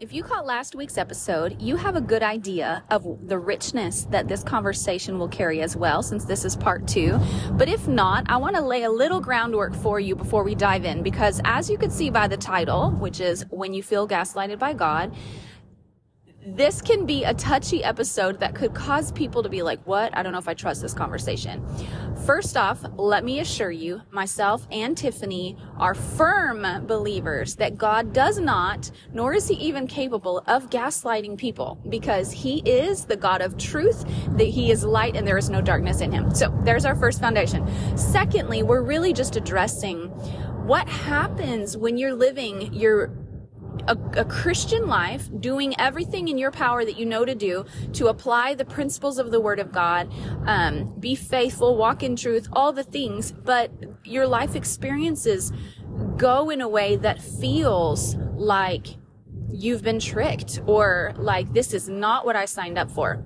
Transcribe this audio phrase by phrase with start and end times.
[0.00, 4.26] If you caught last week's episode, you have a good idea of the richness that
[4.26, 7.16] this conversation will carry as well, since this is part two.
[7.52, 10.84] But if not, I want to lay a little groundwork for you before we dive
[10.84, 14.58] in, because as you could see by the title, which is When You Feel Gaslighted
[14.58, 15.14] by God,
[16.46, 20.16] this can be a touchy episode that could cause people to be like, What?
[20.16, 21.64] I don't know if I trust this conversation.
[22.26, 28.38] First off, let me assure you, myself and Tiffany are firm believers that God does
[28.38, 33.56] not, nor is He even capable of gaslighting people because He is the God of
[33.56, 34.04] truth,
[34.36, 36.34] that He is light and there is no darkness in Him.
[36.34, 37.66] So there's our first foundation.
[37.96, 40.10] Secondly, we're really just addressing
[40.66, 43.08] what happens when you're living your
[43.86, 48.08] a, a, Christian life, doing everything in your power that you know to do to
[48.08, 50.12] apply the principles of the Word of God,
[50.46, 53.70] um, be faithful, walk in truth, all the things, but
[54.04, 55.52] your life experiences
[56.16, 58.96] go in a way that feels like
[59.50, 63.24] you've been tricked or like this is not what I signed up for.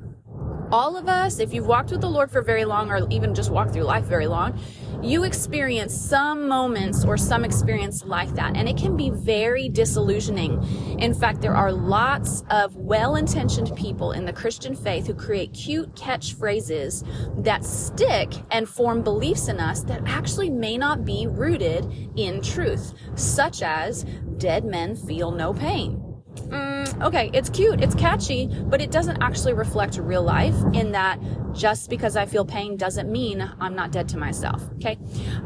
[0.70, 3.50] All of us, if you've walked with the Lord for very long or even just
[3.50, 4.61] walked through life very long,
[5.03, 10.62] you experience some moments or some experience like that, and it can be very disillusioning.
[10.98, 15.53] In fact, there are lots of well intentioned people in the Christian faith who create
[15.53, 17.05] cute catchphrases
[17.45, 21.86] that stick and form beliefs in us that actually may not be rooted
[22.17, 24.05] in truth, such as
[24.39, 26.02] dead men feel no pain
[26.47, 31.19] mm, okay, it's cute, it's catchy, but it doesn't actually reflect real life in that
[31.59, 34.97] just because I feel pain doesn't mean I'm not dead to myself, okay?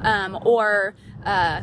[0.03, 1.63] Um, or uh,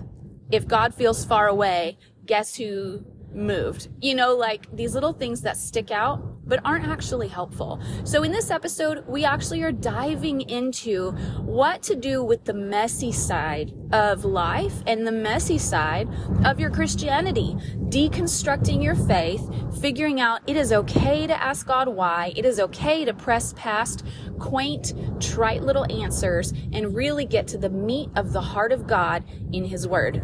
[0.52, 3.90] if God feels far away, guess who moved?
[4.02, 7.80] You know, like these little things that stick out but aren't actually helpful.
[8.04, 11.12] So in this episode, we actually are diving into
[11.42, 16.10] what to do with the messy side of life and the messy side
[16.46, 17.56] of your Christianity,
[17.90, 19.48] deconstructing your faith,
[19.80, 24.04] figuring out it is okay to ask God why, it is okay to press past
[24.40, 29.24] quaint, trite little answers and really get to the meat of the heart of God
[29.54, 30.22] in His Word.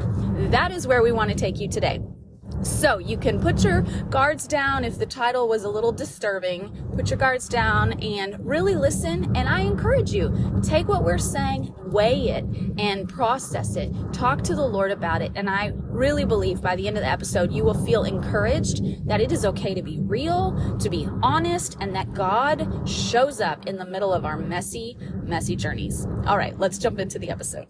[0.51, 2.01] That is where we want to take you today.
[2.61, 6.72] So you can put your guards down if the title was a little disturbing.
[6.95, 9.35] Put your guards down and really listen.
[9.35, 12.45] And I encourage you, take what we're saying, weigh it,
[12.79, 13.91] and process it.
[14.13, 15.31] Talk to the Lord about it.
[15.35, 19.22] And I really believe by the end of the episode, you will feel encouraged that
[19.22, 23.78] it is okay to be real, to be honest, and that God shows up in
[23.78, 26.07] the middle of our messy, messy journeys.
[26.25, 27.67] All right, let's jump into the episode.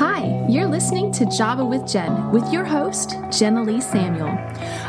[0.00, 4.30] Hi, you're listening to Java with Jen with your host, Jenna Lee Samuel.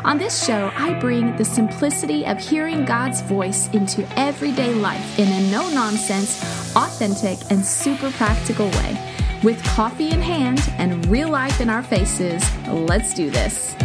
[0.05, 5.27] On this show, I bring the simplicity of hearing God's voice into everyday life in
[5.27, 6.39] a no nonsense,
[6.77, 9.17] authentic, and super practical way.
[9.43, 13.75] With coffee in hand and real life in our faces, let's do this.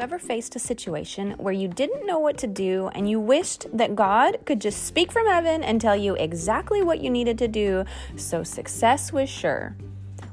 [0.00, 3.66] You ever faced a situation where you didn't know what to do and you wished
[3.76, 7.48] that God could just speak from heaven and tell you exactly what you needed to
[7.48, 7.84] do
[8.16, 9.76] so success was sure?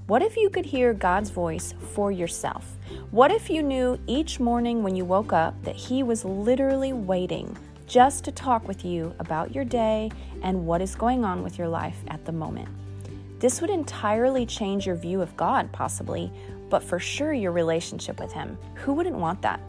[0.05, 2.77] What if you could hear God's voice for yourself?
[3.11, 7.57] What if you knew each morning when you woke up that He was literally waiting
[7.87, 10.09] just to talk with you about your day
[10.43, 12.69] and what is going on with your life at the moment?
[13.39, 16.31] This would entirely change your view of God, possibly,
[16.69, 18.57] but for sure your relationship with Him.
[18.75, 19.59] Who wouldn't want that?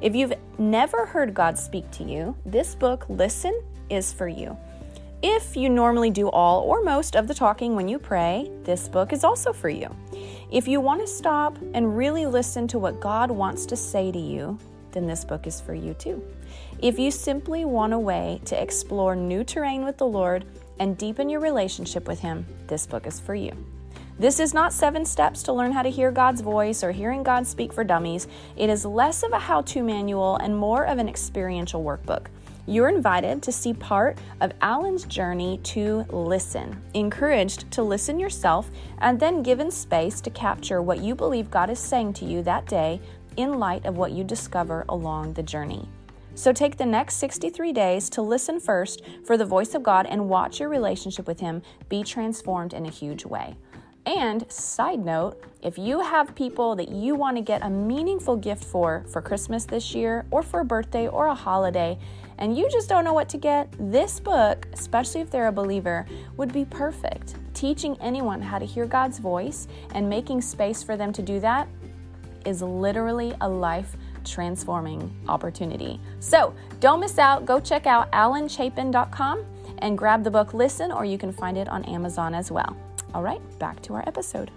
[0.00, 3.60] If you've never heard God speak to you, this book, Listen,
[3.90, 4.56] is for you.
[5.22, 9.12] If you normally do all or most of the talking when you pray, this book
[9.12, 9.92] is also for you.
[10.52, 14.18] If you want to stop and really listen to what God wants to say to
[14.18, 14.56] you,
[14.92, 16.22] then this book is for you too.
[16.80, 20.44] If you simply want a way to explore new terrain with the Lord
[20.78, 23.52] and deepen your relationship with Him, this book is for you.
[24.20, 27.46] This is not seven steps to learn how to hear God's voice or hearing God
[27.46, 28.26] speak for dummies.
[28.56, 32.26] It is less of a how to manual and more of an experiential workbook.
[32.66, 38.68] You're invited to see part of Alan's journey to listen, encouraged to listen yourself,
[38.98, 42.66] and then given space to capture what you believe God is saying to you that
[42.66, 43.00] day
[43.36, 45.88] in light of what you discover along the journey.
[46.34, 50.28] So take the next 63 days to listen first for the voice of God and
[50.28, 53.56] watch your relationship with Him be transformed in a huge way.
[54.08, 58.64] And side note, if you have people that you want to get a meaningful gift
[58.64, 61.98] for for Christmas this year or for a birthday or a holiday,
[62.38, 66.06] and you just don't know what to get, this book, especially if they're a believer,
[66.38, 67.34] would be perfect.
[67.52, 71.68] Teaching anyone how to hear God's voice and making space for them to do that
[72.46, 73.94] is literally a life
[74.24, 76.00] transforming opportunity.
[76.20, 77.44] So don't miss out.
[77.44, 79.44] Go check out alanchapin.com
[79.78, 82.74] and grab the book Listen, or you can find it on Amazon as well.
[83.14, 84.50] All right, back to our episode.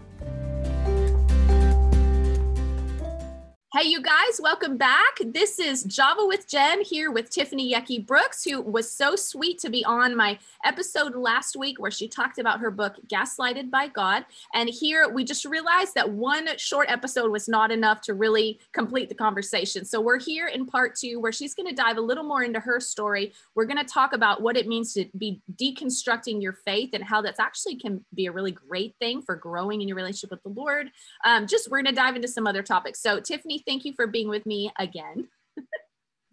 [3.73, 5.17] Hey, you guys, welcome back.
[5.25, 9.69] This is Java with Jen here with Tiffany Yecke Brooks, who was so sweet to
[9.69, 14.25] be on my episode last week where she talked about her book, Gaslighted by God.
[14.53, 19.07] And here we just realized that one short episode was not enough to really complete
[19.07, 19.85] the conversation.
[19.85, 22.59] So we're here in part two where she's going to dive a little more into
[22.59, 23.31] her story.
[23.55, 27.21] We're going to talk about what it means to be deconstructing your faith and how
[27.21, 30.49] that's actually can be a really great thing for growing in your relationship with the
[30.49, 30.91] Lord.
[31.23, 32.99] Um, just we're going to dive into some other topics.
[32.99, 35.27] So, Tiffany, thank you for being with me again.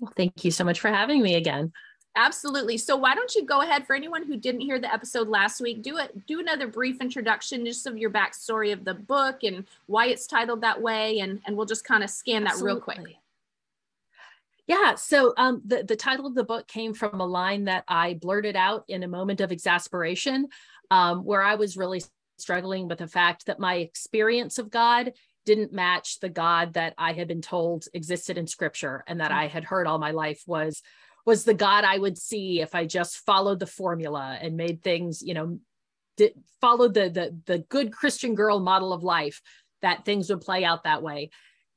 [0.00, 1.72] well, thank you so much for having me again.
[2.16, 2.76] Absolutely.
[2.78, 5.82] So why don't you go ahead for anyone who didn't hear the episode last week,
[5.82, 10.06] do it, do another brief introduction just of your backstory of the book and why
[10.06, 12.74] it's titled that way, and and we'll just kind of scan that Absolutely.
[12.74, 13.16] real quick.
[14.66, 14.96] Yeah.
[14.96, 18.56] So um, the the title of the book came from a line that I blurted
[18.56, 20.48] out in a moment of exasperation,
[20.90, 22.02] um, where I was really
[22.38, 25.12] struggling with the fact that my experience of God
[25.48, 29.36] didn't match the God that I had been told existed in scripture and that mm.
[29.36, 30.82] I had heard all my life was
[31.24, 35.22] was the God I would see if I just followed the formula and made things,
[35.22, 35.58] you know,
[36.18, 39.40] did, followed the the the good Christian girl model of life
[39.80, 41.30] that things would play out that way.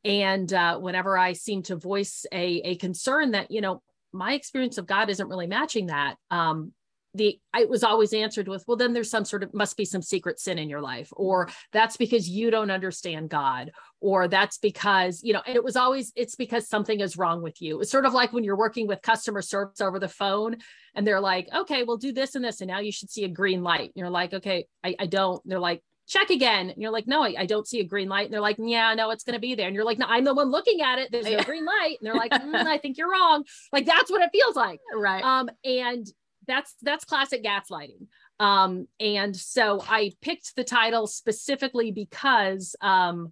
[0.04, 3.82] And uh, whenever I seem to voice a a concern that you know
[4.12, 6.74] my experience of God isn't really matching that, um,
[7.14, 10.02] the it was always answered with well then there's some sort of must be some
[10.02, 13.72] secret sin in your life or that's because you don't understand god
[14.02, 17.62] or that's because you know and it was always it's because something is wrong with
[17.62, 17.80] you.
[17.80, 20.58] It's sort of like when you're working with customer service over the phone
[20.96, 23.30] and they're like okay we'll do this and this and now you should see a
[23.30, 23.82] green light.
[23.82, 26.70] And you're like okay i, I don't and they're like check again.
[26.70, 28.26] And you're like no I, I, don't see a green light.
[28.26, 29.68] And they're like yeah no it's going to be there.
[29.68, 31.12] And you're like no i'm the one looking at it.
[31.12, 31.98] There's no green light.
[32.02, 33.44] And they're like mm, i think you're wrong.
[33.72, 34.80] Like that's what it feels like.
[34.94, 35.24] Right.
[35.24, 36.08] Um and
[36.48, 38.08] that's that's classic gaslighting
[38.40, 43.32] um and so i picked the title specifically because um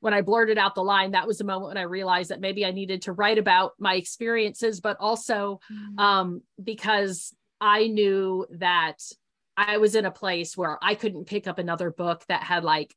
[0.00, 2.64] when i blurted out the line that was the moment when i realized that maybe
[2.64, 5.98] i needed to write about my experiences but also mm-hmm.
[5.98, 8.96] um because i knew that
[9.56, 12.94] i was in a place where i couldn't pick up another book that had like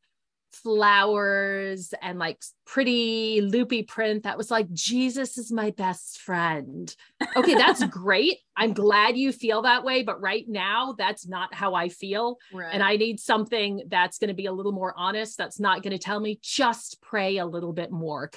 [0.51, 6.95] flowers and like pretty loopy print that was like Jesus is my best friend.
[7.36, 8.39] Okay, that's great.
[8.56, 12.38] I'm glad you feel that way, but right now that's not how I feel.
[12.53, 12.74] Right.
[12.74, 15.98] And I need something that's going to be a little more honest, that's not going
[15.98, 18.30] to tell me just pray a little bit more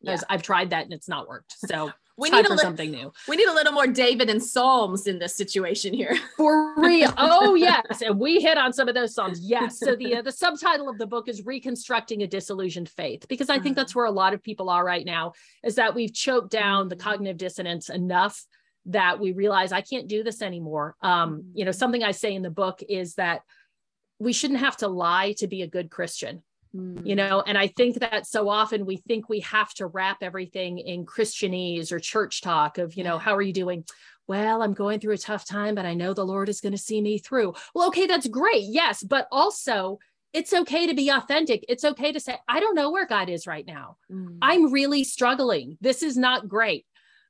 [0.00, 0.34] because yeah.
[0.34, 1.54] I've tried that and it's not worked.
[1.66, 3.12] So we need a li- something new.
[3.28, 6.18] We need a little more David and Psalms in this situation here.
[6.36, 7.12] For real.
[7.16, 9.40] Oh yes, and we hit on some of those Psalms.
[9.40, 9.78] Yes.
[9.78, 13.58] So the uh, the subtitle of the book is reconstructing a disillusioned faith because I
[13.58, 15.32] think that's where a lot of people are right now
[15.62, 17.08] is that we've choked down the mm-hmm.
[17.08, 18.44] cognitive dissonance enough
[18.86, 20.96] that we realize I can't do this anymore.
[21.02, 21.78] Um, you know, mm-hmm.
[21.78, 23.42] something I say in the book is that
[24.18, 26.42] we shouldn't have to lie to be a good Christian
[26.72, 27.16] you mm.
[27.16, 31.06] know and i think that so often we think we have to wrap everything in
[31.06, 33.84] christianese or church talk of you know how are you doing?
[34.26, 36.78] Well i'm going through a tough time but i know the lord is going to
[36.78, 37.54] see me through.
[37.74, 39.98] Well okay that's great yes but also
[40.34, 41.64] it's okay to be authentic.
[41.68, 43.96] It's okay to say i don't know where god is right now.
[44.12, 44.38] Mm.
[44.42, 45.78] i'm really struggling.
[45.80, 46.84] This is not great.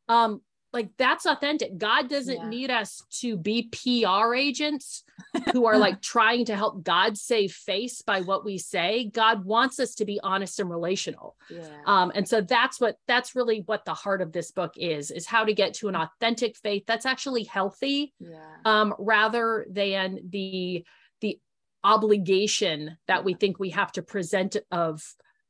[0.09, 0.41] Um
[0.73, 1.79] like that's authentic.
[1.79, 2.49] God doesn't yeah.
[2.49, 5.03] need us to be PR agents
[5.53, 9.11] who are like trying to help God save face by what we say.
[9.13, 11.37] God wants us to be honest and relational.
[11.51, 11.69] Yeah.
[11.87, 15.27] Um, and so that's what that's really what the heart of this book is, is
[15.27, 18.39] how to get to an authentic faith that's actually healthy yeah.
[18.65, 20.85] um, rather than the
[21.21, 21.41] the
[21.83, 25.03] obligation that we think we have to present of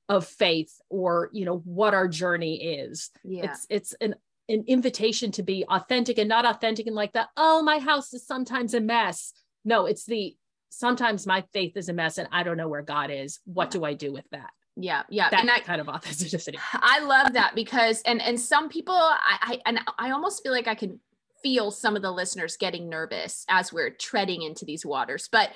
[0.08, 3.44] of faith or you know what our journey is yeah.
[3.44, 4.14] it's it's an
[4.48, 8.26] an invitation to be authentic and not authentic and like that oh my house is
[8.26, 9.32] sometimes a mess.
[9.64, 10.36] No it's the
[10.70, 13.40] sometimes my faith is a mess and i don't know where god is.
[13.44, 14.50] What do i do with that?
[14.76, 16.58] Yeah yeah that and I, kind of authenticity.
[16.74, 20.68] I love that because and and some people I, I and i almost feel like
[20.68, 21.00] i can
[21.42, 25.28] feel some of the listeners getting nervous as we're treading into these waters.
[25.30, 25.50] But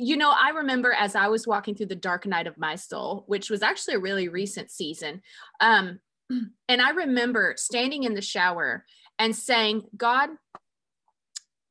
[0.00, 3.24] you know i remember as i was walking through the dark night of my soul
[3.26, 5.20] which was actually a really recent season
[5.60, 6.00] um
[6.68, 8.84] and I remember standing in the shower
[9.18, 10.30] and saying, God,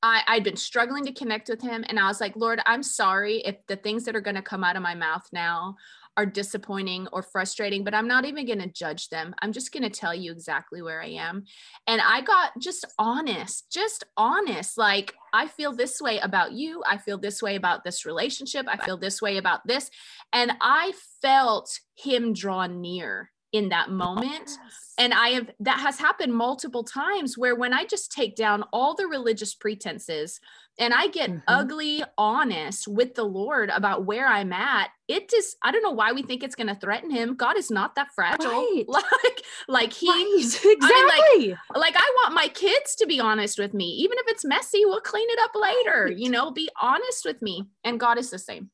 [0.02, 1.84] I, I'd been struggling to connect with him.
[1.88, 4.64] And I was like, Lord, I'm sorry if the things that are going to come
[4.64, 5.76] out of my mouth now
[6.16, 9.34] are disappointing or frustrating, but I'm not even going to judge them.
[9.42, 11.46] I'm just going to tell you exactly where I am.
[11.88, 14.78] And I got just honest, just honest.
[14.78, 16.84] Like, I feel this way about you.
[16.86, 18.66] I feel this way about this relationship.
[18.68, 19.90] I feel this way about this.
[20.34, 24.58] And I felt him draw near in that moment.
[24.98, 28.96] And I have that has happened multiple times where when I just take down all
[28.96, 30.42] the religious pretenses
[30.78, 31.40] and I get mm-hmm.
[31.48, 36.12] ugly honest with the Lord about where I'm at, it just I don't know why
[36.12, 37.36] we think it's going to threaten him.
[37.36, 38.52] God is not that fragile.
[38.52, 38.86] Right.
[38.90, 40.36] Like like he right.
[40.36, 40.72] exactly.
[40.82, 43.86] I mean, like, like I want my kids to be honest with me.
[43.86, 46.06] Even if it's messy, we'll clean it up later.
[46.06, 46.18] Right.
[46.18, 47.66] You know, be honest with me.
[47.84, 48.70] And God is the same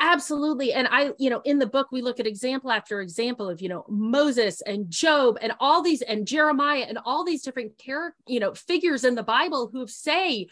[0.00, 3.62] absolutely and i you know in the book we look at example after example of
[3.62, 8.16] you know moses and job and all these and jeremiah and all these different character
[8.26, 10.46] you know figures in the bible who say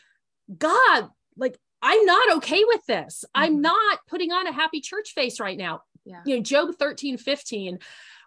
[0.56, 3.24] god like i'm not okay with this.
[3.26, 3.42] Mm-hmm.
[3.42, 5.82] i'm not putting on a happy church face right now.
[6.06, 6.22] Yeah.
[6.24, 7.78] you know job 13 15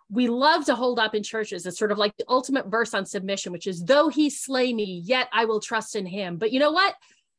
[0.09, 1.65] we love to hold up in churches.
[1.65, 5.01] It's sort of like the ultimate verse on submission which is though he slay me
[5.03, 6.37] yet i will trust in him.
[6.37, 6.95] But you know what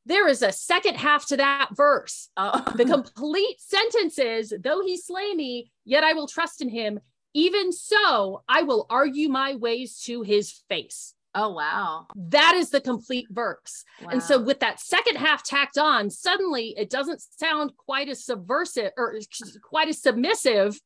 [0.09, 2.31] there is a second half to that verse.
[2.37, 2.65] Oh.
[2.77, 6.99] the complete sentence is, though he slay me, yet I will trust in him.
[7.35, 11.15] Even so, I will argue my ways to his face.
[11.35, 12.07] Oh, wow.
[12.17, 13.85] That is the complete verse.
[14.03, 14.09] Wow.
[14.13, 18.93] And so, with that second half tacked on, suddenly it doesn't sound quite as subversive
[18.97, 19.15] or
[19.63, 20.81] quite as submissive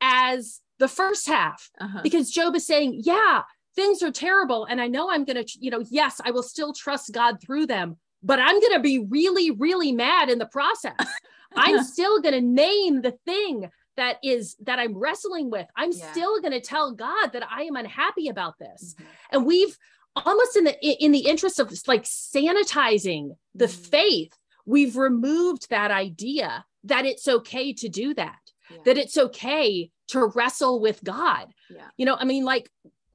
[0.00, 2.00] as the first half, uh-huh.
[2.02, 3.42] because Job is saying, Yeah,
[3.74, 4.64] things are terrible.
[4.64, 7.66] And I know I'm going to, you know, yes, I will still trust God through
[7.66, 10.94] them, but I'm going to be really, really mad in the process.
[11.56, 15.66] I'm still going to name the thing that is that I'm wrestling with.
[15.76, 16.10] I'm yeah.
[16.12, 18.94] still going to tell God that I am unhappy about this.
[18.94, 19.10] Mm-hmm.
[19.32, 19.76] And we've
[20.16, 23.82] almost in the in the interest of like sanitizing the mm-hmm.
[23.82, 24.32] faith,
[24.64, 28.38] we've removed that idea that it's okay to do that.
[28.70, 28.78] Yeah.
[28.84, 31.48] That it's okay to wrestle with God.
[31.68, 31.88] Yeah.
[31.96, 32.70] You know, I mean like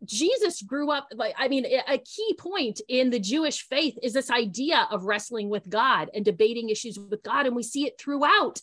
[0.06, 4.32] Jesus grew up like I mean a key point in the Jewish faith is this
[4.32, 8.62] idea of wrestling with God and debating issues with God and we see it throughout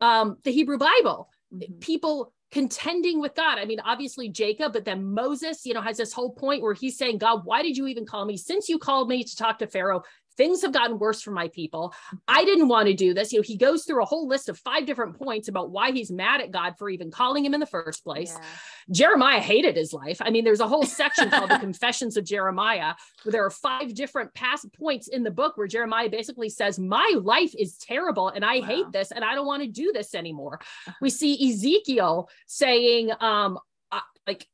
[0.00, 1.28] um, the Hebrew Bible.
[1.52, 1.78] Mm-hmm.
[1.78, 3.58] People contending with God.
[3.58, 6.96] I mean, obviously Jacob, but then Moses, you know, has this whole point where he's
[6.96, 8.36] saying, God, why did you even call me?
[8.36, 10.02] Since you called me to talk to Pharaoh,
[10.36, 11.94] things have gotten worse for my people.
[12.06, 12.16] Mm-hmm.
[12.28, 13.32] I didn't want to do this.
[13.32, 16.10] You know, he goes through a whole list of five different points about why he's
[16.10, 18.32] mad at God for even calling him in the first place.
[18.32, 18.46] Yeah.
[18.90, 20.18] Jeremiah hated his life.
[20.20, 23.94] I mean, there's a whole section called the Confessions of Jeremiah, where there are five
[23.94, 28.44] different past points in the book where Jeremiah basically says, My life is terrible and
[28.44, 28.66] I wow.
[28.66, 30.60] hate this and I don't want to do this anymore.
[31.00, 31.16] We uh-huh.
[31.16, 33.58] see Ezekiel saying, um,
[33.92, 34.46] uh, like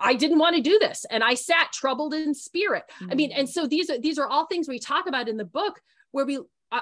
[0.00, 2.84] I didn't want to do this and I sat troubled in spirit.
[3.00, 3.12] Mm-hmm.
[3.12, 3.50] I mean, and mm.
[3.50, 5.80] so these are these are all things we talk about in the book
[6.12, 6.38] where we
[6.70, 6.80] uh,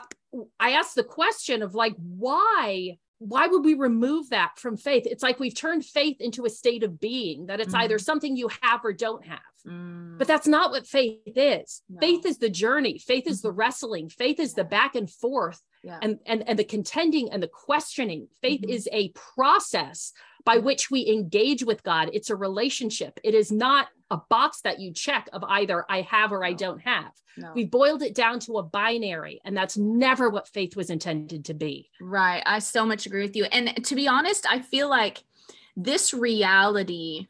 [0.60, 5.04] I ask the question of like why why would we remove that from faith?
[5.06, 7.84] It's like we've turned faith into a state of being that it's mm-hmm.
[7.84, 9.40] either something you have or don't have.
[9.66, 10.18] Mm.
[10.18, 11.82] But that's not what faith is.
[11.88, 11.98] No.
[12.00, 12.98] Faith is the journey.
[12.98, 13.48] Faith is mm-hmm.
[13.48, 14.08] the wrestling.
[14.10, 14.62] Faith is yeah.
[14.62, 15.98] the back and forth yeah.
[16.02, 18.26] and, and, and the contending and the questioning.
[18.42, 18.70] Faith mm-hmm.
[18.70, 20.12] is a process
[20.44, 22.10] by which we engage with God.
[22.12, 23.20] It's a relationship.
[23.22, 26.80] It is not a box that you check of either I have or I don't
[26.80, 27.12] have.
[27.36, 27.52] No.
[27.54, 31.54] We boiled it down to a binary, and that's never what faith was intended to
[31.54, 31.90] be.
[32.00, 32.42] Right.
[32.46, 33.44] I so much agree with you.
[33.44, 35.22] And to be honest, I feel like
[35.76, 37.28] this reality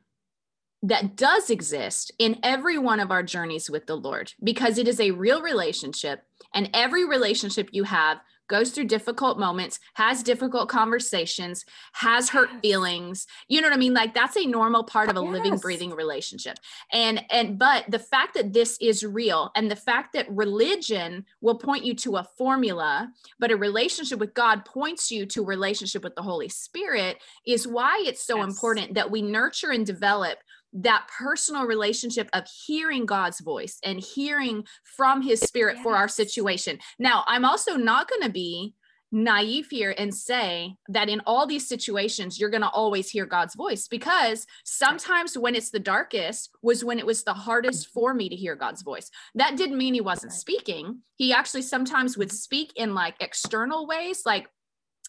[0.82, 5.00] that does exist in every one of our journeys with the Lord because it is
[5.00, 6.22] a real relationship.
[6.54, 8.18] And every relationship you have
[8.49, 13.26] goes through difficult moments, has difficult conversations, has hurt feelings.
[13.49, 13.95] You know what I mean?
[13.95, 15.31] Like that's a normal part of a yes.
[15.31, 16.59] living, breathing relationship.
[16.93, 21.59] And and but the fact that this is real and the fact that religion will
[21.59, 26.05] point you to a formula, but a relationship with God points you to a relationship
[26.05, 28.47] with the Holy Spirit is why it's so yes.
[28.49, 30.38] important that we nurture and develop
[30.73, 34.64] that personal relationship of hearing God's voice and hearing
[34.96, 35.82] from his spirit yes.
[35.82, 36.78] for our situation.
[36.99, 38.75] Now, I'm also not going to be
[39.12, 43.54] naive here and say that in all these situations you're going to always hear God's
[43.54, 48.00] voice because sometimes when it's the darkest was when it was the hardest mm-hmm.
[48.00, 49.11] for me to hear God's voice.
[49.35, 51.00] That didn't mean he wasn't speaking.
[51.14, 52.37] He actually sometimes would mm-hmm.
[52.37, 54.49] speak in like external ways like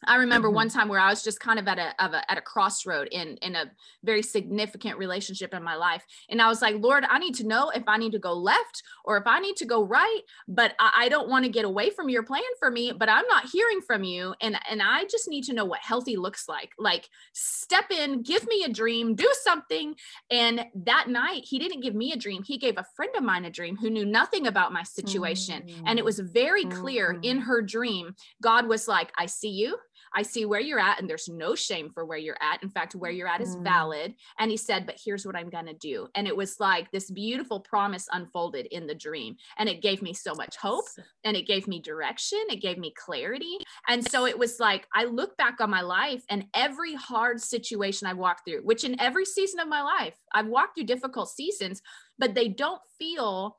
[0.05, 0.55] I remember mm-hmm.
[0.55, 3.07] one time where I was just kind of at a, of a, at a crossroad
[3.11, 3.71] in in a
[4.03, 7.69] very significant relationship in my life, and I was like, Lord, I need to know
[7.69, 10.91] if I need to go left or if I need to go right, but I,
[10.97, 13.81] I don't want to get away from your plan for me, but I'm not hearing
[13.81, 16.71] from you, and and I just need to know what healthy looks like.
[16.77, 19.95] Like, step in, give me a dream, do something.
[20.29, 23.45] And that night, he didn't give me a dream; he gave a friend of mine
[23.45, 25.87] a dream who knew nothing about my situation, mm-hmm.
[25.87, 27.23] and it was very clear mm-hmm.
[27.23, 28.15] in her dream.
[28.41, 29.77] God was like, I see you.
[30.13, 32.61] I see where you're at, and there's no shame for where you're at.
[32.63, 33.63] In fact, where you're at is Mm.
[33.63, 34.15] valid.
[34.39, 36.07] And he said, But here's what I'm going to do.
[36.15, 39.35] And it was like this beautiful promise unfolded in the dream.
[39.57, 40.85] And it gave me so much hope
[41.23, 42.39] and it gave me direction.
[42.49, 43.57] It gave me clarity.
[43.87, 48.07] And so it was like, I look back on my life and every hard situation
[48.07, 51.81] I've walked through, which in every season of my life, I've walked through difficult seasons,
[52.17, 53.57] but they don't feel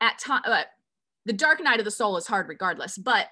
[0.00, 0.42] at time.
[0.44, 0.64] Uh,
[1.24, 3.28] the dark night of the soul is hard regardless, but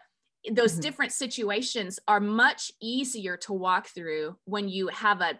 [0.52, 0.82] those Mhm.
[0.82, 5.38] different situations are much easier to walk through when you have a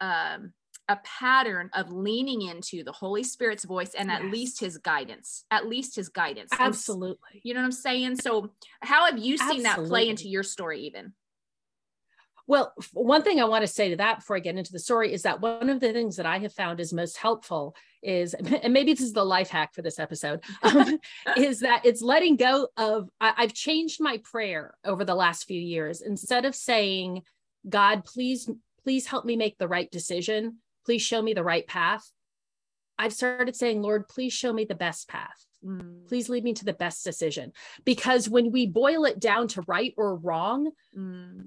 [0.00, 0.54] um,
[0.88, 5.44] a pattern of leaning into the Holy Spirit's voice and at least His guidance.
[5.50, 6.50] At least His guidance.
[6.58, 7.40] Absolutely.
[7.44, 8.16] You know what I'm saying?
[8.16, 11.14] So, how have you seen that play into your story, even?
[12.50, 15.12] Well, one thing I want to say to that before I get into the story
[15.12, 18.72] is that one of the things that I have found is most helpful is, and
[18.72, 20.98] maybe this is the life hack for this episode, um,
[21.36, 25.60] is that it's letting go of, I, I've changed my prayer over the last few
[25.60, 26.00] years.
[26.00, 27.22] Instead of saying,
[27.68, 28.50] God, please,
[28.82, 30.56] please help me make the right decision.
[30.84, 32.10] Please show me the right path.
[32.98, 35.46] I've started saying, Lord, please show me the best path.
[35.64, 37.52] Mm, Please lead me to the best decision.
[37.84, 41.46] Because when we boil it down to right or wrong, mm,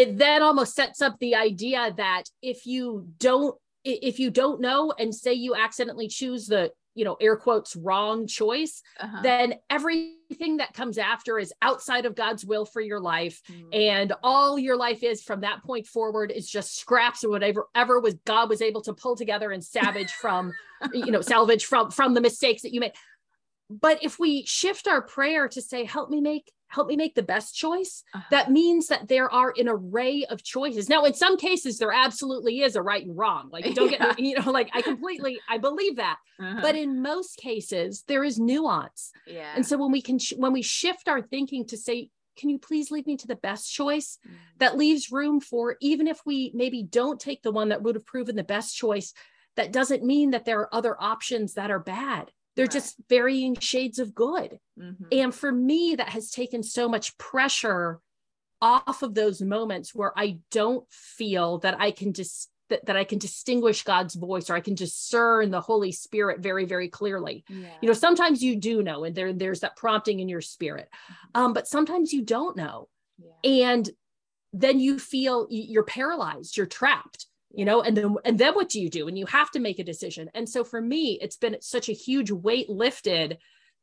[0.00, 3.54] it then almost sets up the idea that if you don't
[3.84, 8.26] if you don't know and say you accidentally choose the you know air quotes wrong
[8.26, 9.20] choice uh-huh.
[9.22, 13.40] then everything that comes after is outside of god's will for your life.
[13.50, 17.66] Mm, and all your life is from that point forward is just scraps or whatever
[17.74, 20.52] ever was god was able to pull together and savage from
[20.94, 22.92] you know salvage from from the mistakes that you made
[23.70, 27.22] but if we shift our prayer to say help me make help me make the
[27.22, 28.24] best choice uh-huh.
[28.30, 30.88] that means that there are an array of choices.
[30.88, 33.48] Now in some cases there absolutely is a right and wrong.
[33.52, 36.18] Like don't get you know like i completely i believe that.
[36.38, 36.60] Uh-huh.
[36.62, 39.12] but in most cases there is nuance.
[39.26, 39.52] Yeah.
[39.54, 42.58] and so when we can sh- when we shift our thinking to say can you
[42.58, 44.18] please lead me to the best choice?
[44.26, 47.96] Mm, that leaves room for even if we maybe don't take the one that would
[47.96, 49.12] have proven the best choice
[49.56, 52.72] that doesn't mean that there are other options that are bad they're Right.
[52.72, 55.06] just varying shades of good mhm.
[55.12, 58.00] and for me, that has taken so much pressure
[58.62, 63.02] off of those moments where I don't feel that I can just that, that I
[63.04, 67.42] can distinguish God's voice or I can discern the Holy Spirit very, very clearly.
[67.48, 67.66] yeah.
[67.82, 70.88] You know, sometimes you do know, and there, there's that prompting in your spirit.
[71.34, 72.88] Um, but sometimes you don't know.
[73.18, 73.32] yeah.
[73.64, 73.90] And
[74.52, 78.80] then you feel you're paralyzed, you're trapped, you know, and then and then what do
[78.80, 79.08] you do?
[79.08, 80.30] And you have to make a decision.
[80.34, 83.38] And so for me, it's been such a huge weight lifted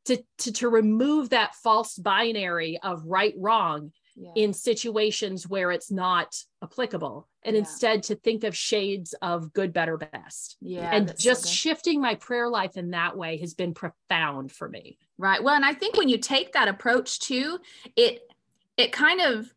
[0.05, 4.31] to to, to remove that false binary of right wrong yeah.
[4.35, 7.59] in situations where it's not applicable and Yeah.
[7.59, 10.89] instead to think of shades of good better best yeah.
[10.93, 15.43] and just shifting my prayer life in that way has been profound for me Right.
[15.43, 17.59] Well, and I think when you take that approach too,
[17.95, 18.21] it
[18.77, 19.51] it kind of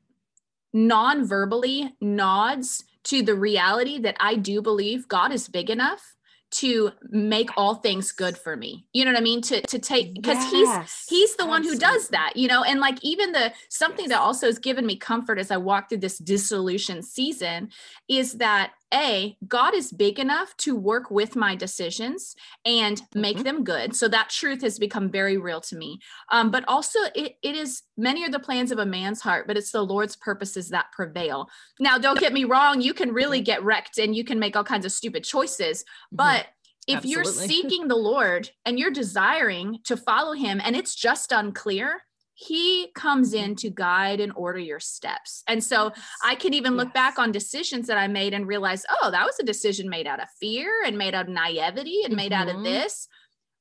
[0.72, 6.02] non-verbally nods to the reality that I do believe God is big enough
[6.50, 8.84] to make all things good for me.
[8.92, 9.40] You know what I mean?
[9.42, 12.80] To to take because he's Yes, he's the one who does that you know and
[12.80, 16.18] like even the something that also has given me comfort as i walk through this
[16.18, 17.68] dissolution season
[18.08, 23.44] is that a god is big enough to work with my decisions and make Mhm.
[23.44, 23.94] them good.
[23.94, 26.00] So that truth has become very real to me.
[26.30, 29.56] Um, but also it, it is many are the plans of a man's heart but
[29.56, 31.48] it's the lord's purposes that prevail.
[31.78, 34.64] Now don't get me wrong you can really get wrecked and you can make all
[34.64, 36.16] kinds of stupid choices Mhm.
[36.16, 36.46] but
[36.86, 42.02] if you're seeking the Lord and you're desiring to follow him and it's just unclear,
[42.40, 45.42] he comes in to guide and order your steps.
[45.46, 45.92] And so
[46.24, 49.38] I can even look back on decisions that I made and realize, oh, that was
[49.38, 52.56] a decision made out of fear and made out of naivety and made out of
[52.56, 52.64] Mhm.
[52.64, 53.08] this.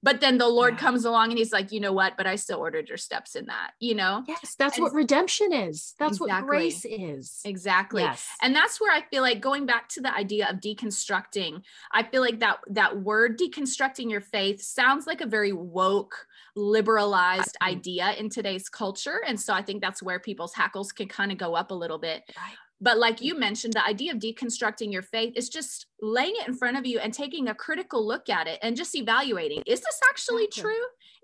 [0.01, 0.79] But then the Lord Yeah.
[0.79, 2.15] comes along and he's like, you know what?
[2.15, 4.23] But I still ordered your steps in that, you know?
[4.27, 8.01] yes that's And- what redemption is that's what grace is Exactly.
[8.03, 12.03] yes and that's where i feel like going back to the idea of deconstructing i
[12.03, 18.13] feel like that that word deconstructing your faith sounds like a very woke liberalized idea
[18.17, 21.55] in today's culture and so i think that's where people's hackles can kind of go
[21.55, 22.55] up a little bit Right.
[22.81, 26.53] But like you mentioned the idea of deconstructing your faith is just laying it in
[26.53, 29.99] front of you and taking a critical look at it and just evaluating is this
[30.09, 30.71] actually true?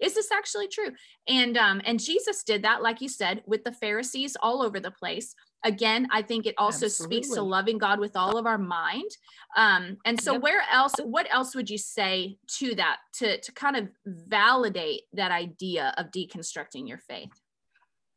[0.02, 0.92] Is this actually true?
[1.28, 4.92] And um and jesus did that like you said with the pharisees all over the
[4.92, 5.34] place.
[5.64, 9.10] Again i think it also speaks to loving god with all of our mind.
[9.56, 10.42] Um and so Yep.
[10.42, 15.32] where else what else would you say to that to to kind of validate that
[15.32, 17.32] idea of deconstructing your faith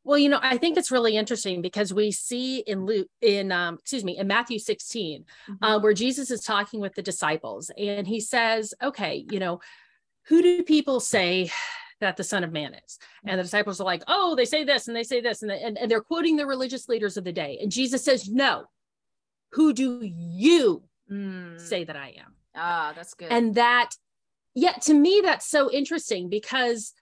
[0.09, 3.75] Well, you know, I think it's really interesting because we see in Luke, in um,
[3.75, 5.27] excuse me, in Matthew 16,
[5.61, 9.61] uh, where Jesus is talking with the disciples, and he says, "Okay, you know,
[10.29, 11.51] who do people say
[12.01, 12.99] that the Son of Man is.
[13.27, 15.61] And the disciples are like, oh, they say this and they say this, and, they,
[15.61, 17.59] and, and they're quoting the religious leaders of the day.
[17.61, 18.66] And Jesus says, no,
[19.53, 21.59] who do you Mm.
[21.59, 22.35] say that I am?
[22.55, 23.33] Ah, that's good.
[23.33, 23.90] And that,
[24.55, 26.92] yeah, to me, that's so interesting because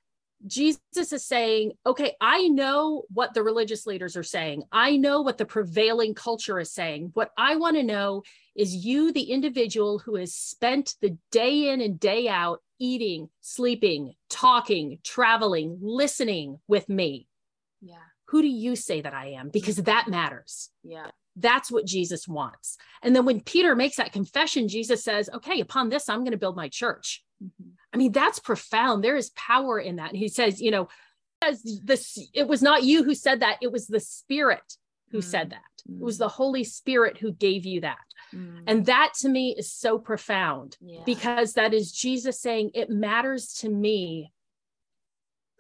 [0.47, 0.81] Jesus
[1.13, 4.65] is saying, okay, I know what the religious leaders are saying.
[4.71, 7.11] I know what the prevailing culture is saying.
[7.15, 8.23] What I want to know
[8.55, 14.15] is you, the individual who has spent the day in and day out eating, sleeping,
[14.29, 17.27] talking, traveling, listening with me.
[17.81, 17.97] yeah,
[18.27, 19.49] Who do you say that I am?
[19.49, 20.71] Because that matters.
[20.83, 22.77] yeah, That's what Jesus wants.
[23.03, 26.39] And then when Peter makes that confession, Jesus says, okay, upon this, I'm going to
[26.39, 27.25] build my church.
[27.43, 27.73] Mhm.
[27.93, 29.03] I mean, that's profound.
[29.03, 30.11] There is power in that.
[30.11, 30.89] And he says, you know,
[31.43, 34.77] as this, it was not you who said that, it was the Spirit
[35.11, 35.25] who Mm.
[35.25, 35.63] said that.
[35.89, 36.21] It was Mm.
[36.21, 37.99] the Holy Spirit who gave you that.
[38.33, 38.65] Mm.
[38.67, 41.03] And that to me is so profound yeah.
[41.05, 44.33] because that is Jesus saying, it matters to me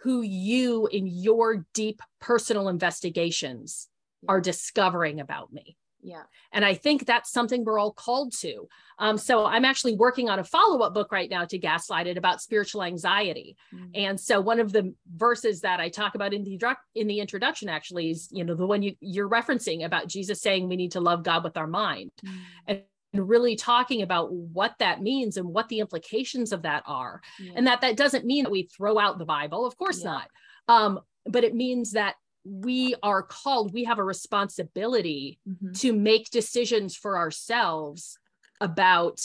[0.01, 3.89] who you in your deep personal investigations
[4.29, 5.77] are discovering about me.
[6.03, 8.69] Yeah, And I think that's something we're all called to.
[8.99, 12.41] Um, so I'm actually working on a follow up book right now to Gaslighted about
[12.41, 13.57] spiritual anxiety.
[13.75, 13.91] Mm.
[13.95, 16.59] And so one of the verses that I talk about in the
[16.95, 20.69] in the introduction actually is, you know, the one you, you're referencing about Jesus saying
[20.69, 22.31] we need to love God with our mind Mm.
[22.69, 22.83] and
[23.29, 27.21] really talking about what that means and what the implications of that are.
[27.39, 27.53] Yeah.
[27.57, 30.11] And that that doesn't mean that we throw out the Bible, of course Yeah.
[30.11, 30.31] not.
[30.69, 35.79] Um, but it means that we are called, we have a responsibility Mhm.
[35.81, 38.19] to make decisions for ourselves
[38.61, 39.21] about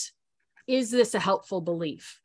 [0.68, 2.20] is this a helpful belief?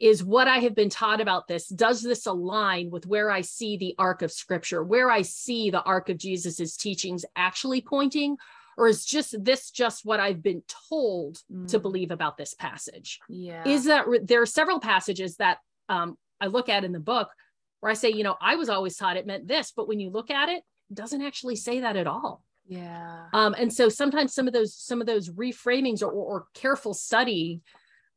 [0.00, 3.76] Is what I have been taught about this, does this align with where I see
[3.76, 8.36] the arc of scripture, where I see the arc of Jesus's teachings actually pointing?
[8.78, 11.36] Or is just this just what I've been told
[11.68, 11.82] to Mm.
[11.82, 13.20] believe about this passage?
[13.28, 13.68] Yeah.
[13.68, 17.28] Is that re- there are several passages that um, I look at in the book
[17.82, 20.08] where I say, you know, I was always taught it meant this, but when you
[20.08, 22.44] look at it, it doesn't actually say that at all.
[22.68, 23.24] yeah.
[23.32, 26.94] Um, and so sometimes some of those some of those reframings or, or, or careful
[26.94, 27.60] study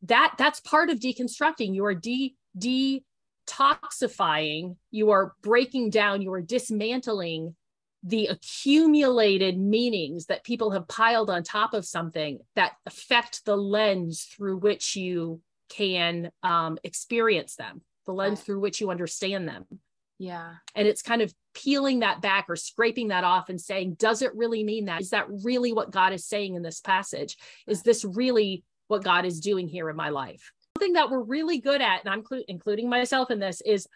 [0.03, 1.73] that that's part of deconstructing.
[1.73, 4.75] You are de detoxifying.
[4.91, 6.21] You are breaking down.
[6.21, 7.55] You are dismantling
[8.03, 14.25] the accumulated meanings that people have piled on top of something that affect the lens
[14.25, 19.65] through which you can um, experience them, the lens through which you understand them.
[20.17, 20.53] Yeah.
[20.75, 24.33] and it's kind of peeling that back or scraping that off and saying does it
[24.33, 25.01] really mean that?
[25.01, 27.37] Is that really what god is saying in this passage?
[27.67, 30.53] Is this really what god is doing here in my life?
[30.77, 33.87] Something that we're really good at and i'm clu- including myself in this is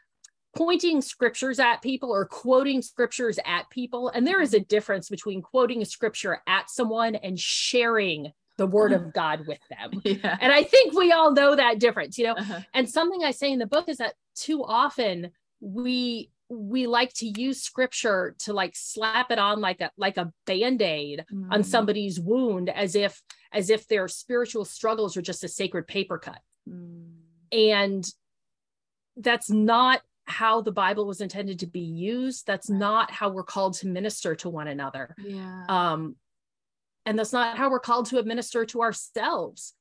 [0.56, 4.10] pointing scriptures at people or quoting scriptures at people.
[4.10, 8.92] And there is a difference between quoting a scripture at someone and sharing the word
[8.94, 10.38] of god with them Yeah.
[10.42, 12.60] and i think we all know that difference you know Uh-huh.
[12.76, 17.28] and something i say in the book is that too often we we like to
[17.28, 21.66] use scripture to like slap it on like a like a band-aid on Mm.
[21.66, 26.42] somebody's wound as if as if their spiritual struggles are just a sacred paper cut
[26.68, 27.12] Mm.
[27.52, 28.04] and
[29.18, 31.80] that's not how the bible was intended to be
[32.14, 32.80] used that's Right.
[32.80, 35.64] not how we're called to minister to one another Yeah.
[35.68, 36.16] um
[37.06, 39.74] and that's not how we're called to administer to ourselves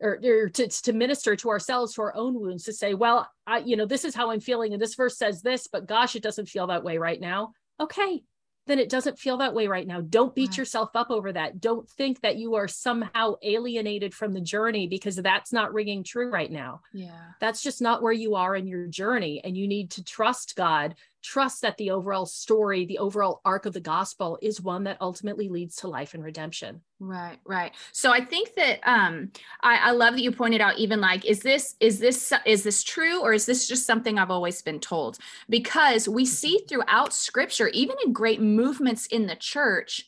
[0.00, 3.58] or, or to, to minister to ourselves to our own wounds to say well i
[3.58, 6.22] you know this is how i'm feeling and this verse says this but gosh it
[6.22, 8.22] doesn't feel that way right now okay
[8.68, 10.58] then it doesn't feel that way right now don't beat Right.
[10.58, 15.16] yourself up over that don't think that you are somehow alienated from the journey because
[15.16, 17.10] that's not ringing true right now yeah.
[17.40, 20.94] that's just not where you are in your journey and you need to trust god
[21.22, 25.48] trust that the overall story the overall arc of the gospel is one that ultimately
[25.48, 27.72] leads to life and redemption Right, right.
[27.90, 31.40] So I think that um I, I love that you pointed out even like is
[31.40, 35.18] this is this is this true or is this just something I've always been told?
[35.50, 40.06] Because we see throughout scripture, even in great movements in the church,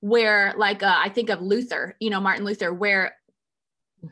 [0.00, 3.16] where like uh, I think of Luther, you know, Martin Luther, where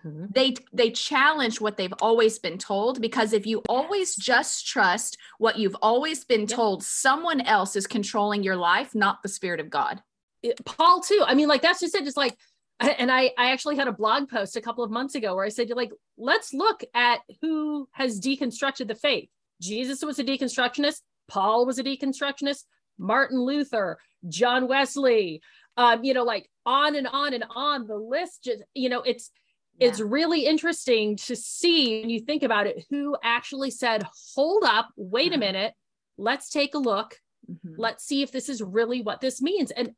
[0.04, 5.58] they they challenge what they've always been told because if you always just trust what
[5.58, 6.48] you've always been Yep.
[6.50, 10.02] told, someone else is controlling your life, not the spirit of God.
[10.42, 11.22] it- Paul too.
[11.24, 12.06] I mean, like that's just it.
[12.06, 12.36] It's like,
[12.80, 15.50] and I I actually had a blog post a couple of months ago where I
[15.50, 19.28] said, like, let's look at who has deconstructed the faith.
[19.60, 21.00] Jesus was a deconstructionist.
[21.28, 22.64] Paul was a deconstructionist.
[22.98, 25.40] Martin Luther, John Wesley,
[25.76, 27.86] um, you know, like on and on and on.
[27.86, 29.30] The list just, you know, it's
[29.80, 34.04] it's really interesting to see when you think about it who actually said,
[34.34, 35.74] hold up, wait a minute,
[36.18, 37.18] let's take a look
[37.50, 37.74] Mhm.
[37.76, 39.94] let's see if this is really what this means and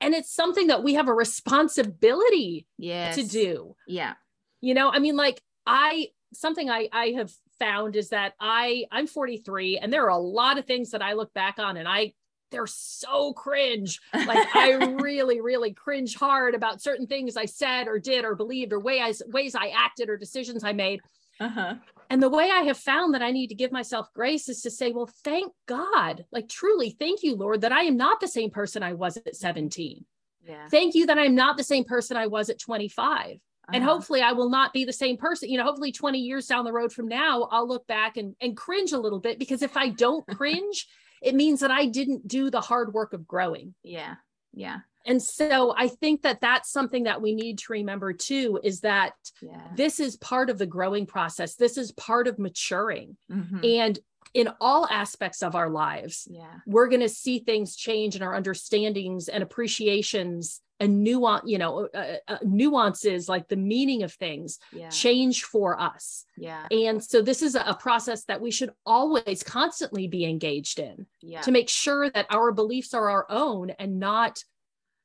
[0.00, 3.14] and it's something that we have a responsibility yes.
[3.14, 4.14] to do Yeah.
[4.60, 9.06] you know i mean like i something i i have found is that I I'm
[9.06, 12.14] 43 and there are a lot of things that I look back on and I
[12.50, 14.00] they're so cringe.
[14.12, 18.72] Like I really, really cringe hard about certain things I said or did or believed
[18.72, 21.00] or way I, ways I acted or decisions I made.
[21.40, 21.74] Uh-huh.
[22.10, 24.70] And the way I have found that I need to give myself grace is to
[24.70, 28.50] say, well, thank God, like truly, thank you, Lord, that I am not the same
[28.50, 30.04] person I was at 17.
[30.46, 30.68] Yeah.
[30.68, 33.26] Thank you that I'm not the same person I was at 25.
[33.68, 33.70] Uh-huh.
[33.72, 35.50] And hopefully I will not be the same person.
[35.50, 38.56] You know, hopefully 20 years down the road from now, I'll look back and, and
[38.56, 40.86] cringe a little bit because if I don't cringe,
[41.22, 43.74] it means that I didn't do the hard work of growing.
[43.82, 44.16] Yeah.
[44.52, 44.78] Yeah.
[45.06, 49.14] And so I think that that's something that we need to remember too is that
[49.40, 49.62] yeah.
[49.74, 51.54] this is part of the growing process.
[51.54, 53.16] This is part of maturing.
[53.32, 53.64] Mm-hmm.
[53.64, 53.98] And
[54.34, 56.56] in all aspects of our lives, yeah.
[56.66, 61.88] we're going to see things change in our understandings and appreciations and nuance, you know,
[61.94, 64.88] uh, uh, nuances like the meaning of things yeah.
[64.88, 66.24] change for us.
[66.36, 66.66] Yeah.
[66.70, 71.40] And so this is a process that we should always constantly be engaged in yeah.
[71.42, 74.42] to make sure that our beliefs are our own and not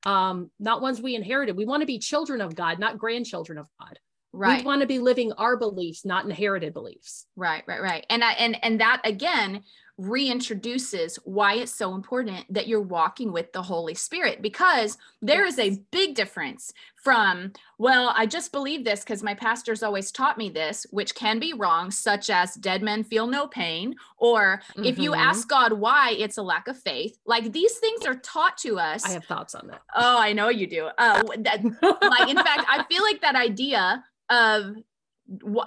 [0.05, 1.55] um not ones we inherited.
[1.55, 3.97] We want to be children of God, not grandchildren of God.
[4.35, 4.61] Right.
[4.61, 7.27] We want to be living our beliefs, not inherited beliefs.
[7.35, 8.05] Right, right, right.
[8.09, 9.61] And I and and that again
[10.01, 15.53] reintroduces why it's so important that you're walking with the Holy Spirit because there yes.
[15.53, 20.37] is a big difference from, well, I just believe this because my pastor's always taught
[20.37, 24.85] me this, which can be wrong, such as dead men feel no pain, or mm-hmm.
[24.85, 25.21] if you mm-hmm.
[25.21, 27.19] ask God why, it's a lack of faith.
[27.25, 29.05] Like these things are taught to us.
[29.05, 29.81] I have thoughts on that.
[29.95, 30.89] Oh, I know you do.
[30.97, 31.63] Uh, that,
[32.01, 34.75] like, in fact, I feel like that idea of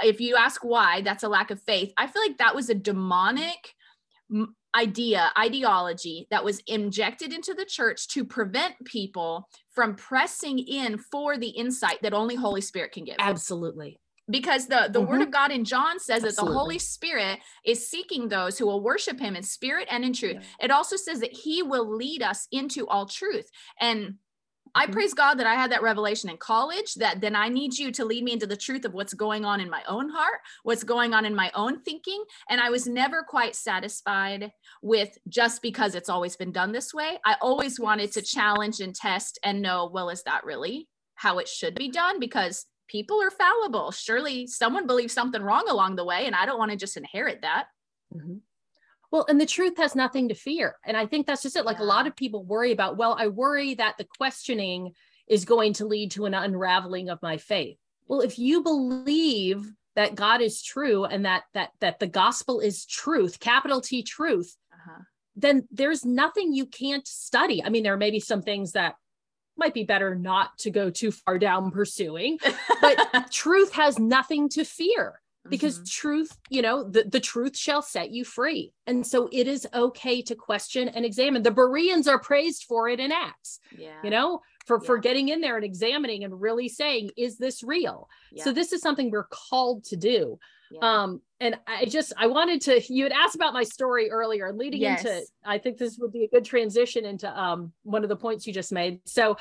[0.03, 1.93] if you ask why, that's a lack of faith.
[1.97, 3.76] I feel like that was a demonic
[4.77, 11.39] idea, ideology that was injected into the church to prevent people from pressing in for
[11.39, 13.17] the insight that only Holy Spirit can give.
[13.19, 13.99] Absolutely.
[14.29, 15.09] Because the, the mm-hmm.
[15.09, 16.31] word of God in John says Absolutely.
[16.31, 20.13] that the Holy Spirit is seeking those who will worship him in spirit and in
[20.13, 20.39] truth.
[20.41, 20.67] Yeah.
[20.67, 23.49] It also says that he will lead us into all truth.
[23.81, 24.15] And
[24.77, 24.93] I mm-hmm.
[24.93, 28.05] praise God that I had that revelation in college that then I need you to
[28.05, 31.15] lead me into the truth of what's going on in my own heart, what's going
[31.15, 32.23] on in my own thinking.
[32.51, 37.19] And I was never quite satisfied with just because it's always been done this way.
[37.25, 41.49] I always wanted to challenge and test and know, well, is that really how it
[41.49, 42.21] should be done?
[42.21, 43.91] Because people are fallible.
[43.93, 47.41] Surely someone believes something wrong along the way, and I don't want to just inherit
[47.43, 47.67] that.
[48.15, 48.37] Mm-hmm.
[49.11, 50.77] Well, and the truth has nothing to fear.
[50.85, 51.65] And I think that's just it.
[51.65, 51.85] Like yeah.
[51.85, 54.93] a lot of people worry about, well, I worry that the questioning
[55.29, 57.79] is going to lead to an unraveling of my faith.
[58.07, 62.87] Well, if you believe that God is true and that that that the gospel is
[62.87, 65.03] truth, capital T truth, uh-huh.
[65.35, 67.65] then there's nothing you can't study.
[67.65, 68.95] I mean, there may be some things that
[69.57, 72.39] might be better not to go too far down pursuing,
[72.81, 75.85] but truth has nothing to fear because mm-hmm.
[75.87, 80.23] truth you know the, the truth shall set you free and so it is okay
[80.23, 84.41] to question and examine the bereans are praised for it in acts yeah you know
[84.67, 84.87] for yeah.
[84.87, 88.45] for getting in there and examining and really saying is this real yeah.
[88.45, 90.39] so this is something we're called to do
[90.71, 91.03] yeah.
[91.03, 94.81] um and i just i wanted to you had asked about my story earlier leading
[94.81, 95.05] yes.
[95.05, 98.47] into i think this would be a good transition into um one of the points
[98.47, 99.37] you just made so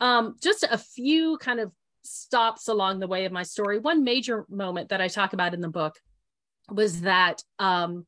[0.00, 1.70] um just a few kind of
[2.04, 3.78] stops along the way of my story.
[3.78, 5.94] One major moment that I talk about in the book
[6.70, 8.06] was that um,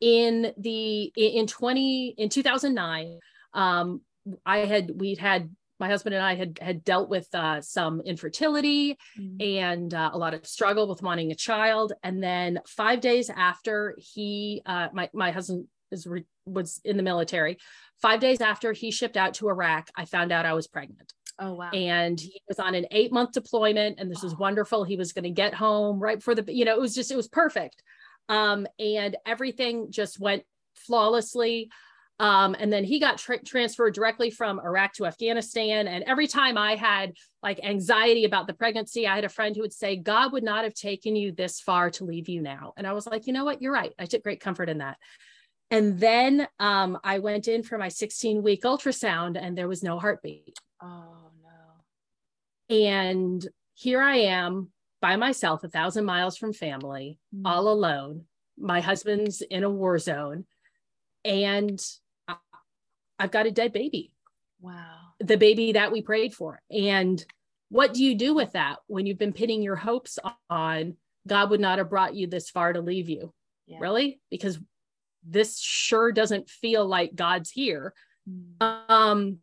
[0.00, 3.18] in the in 20 in 2009
[3.54, 4.00] um,
[4.46, 8.98] I had we'd had my husband and I had had dealt with uh, some infertility
[9.18, 9.36] mm-hmm.
[9.40, 11.92] and uh, a lot of struggle with wanting a child.
[12.02, 17.02] And then five days after he, uh, my my husband is re- was in the
[17.02, 17.58] military.
[18.00, 21.12] Five days after he shipped out to Iraq, I found out I was pregnant.
[21.38, 21.70] Oh wow.
[21.70, 24.84] And he was on an 8 month deployment and this was wonderful.
[24.84, 27.16] He was going to get home right for the you know, it was just it
[27.16, 27.82] was perfect.
[28.28, 30.42] Um and everything just went
[30.74, 31.70] flawlessly.
[32.20, 35.86] Um, and then he got tra- transferred directly from Iraq to Afghanistan.
[35.86, 39.62] And every time I had like anxiety about the pregnancy, I had a friend who
[39.62, 42.72] would say, God would not have taken you this far to leave you now.
[42.76, 43.62] And I was like, you know what?
[43.62, 43.92] You're right.
[43.98, 44.96] I took great comfort in that.
[45.70, 49.98] And then um, I went in for my 16 week ultrasound and there was no
[49.98, 50.58] heartbeat.
[50.82, 51.27] Oh.
[52.70, 57.46] And here I am by myself, a thousand miles from family, mm-hmm.
[57.46, 58.24] all alone.
[58.58, 60.44] My husband's in a war zone,
[61.24, 61.80] and
[63.18, 64.12] I've got a dead baby.
[64.60, 64.96] Wow.
[65.20, 66.60] The baby that we prayed for.
[66.70, 67.24] And
[67.68, 71.60] what do you do with that when you've been pinning your hopes on God would
[71.60, 73.32] not have brought you this far to leave you?
[73.66, 73.78] Yeah.
[73.80, 74.20] Really?
[74.30, 74.58] Because
[75.24, 77.92] this sure doesn't feel like God's here.
[78.28, 78.90] Mm.
[78.90, 79.38] Um,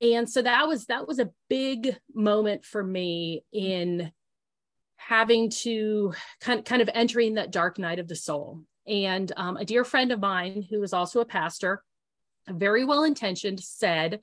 [0.00, 4.12] and so that was that was a big moment for me in
[4.96, 8.62] having to kind, kind of entering that dark night of the soul.
[8.86, 11.82] And um, a dear friend of mine who is also a pastor,
[12.48, 14.20] very well intentioned, said,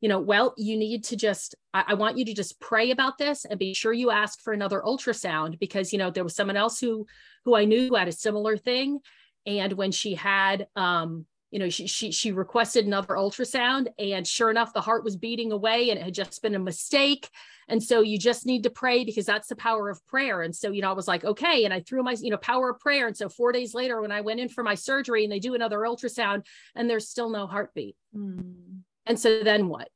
[0.00, 3.18] you know, well, you need to just, I, I, want you to just pray about
[3.18, 6.56] this and be sure you ask for another ultrasound because, you know, there was someone
[6.56, 7.06] else who,
[7.44, 9.00] who I knew had a similar thing.
[9.44, 14.50] And when she had, um, you know, she, she, she requested another ultrasound and sure
[14.50, 17.28] enough, the heart was beating away and it had just been a mistake.
[17.68, 20.42] And so you just need to pray because that's the power of prayer.
[20.42, 21.64] And so, you know, I was like, okay.
[21.64, 23.06] And I threw my, you know, power of prayer.
[23.06, 25.54] And so four days later, when I went in for my surgery and they do
[25.54, 27.96] another ultrasound and there's still no heartbeat.
[28.14, 28.80] Mm.
[29.06, 29.88] And so then what?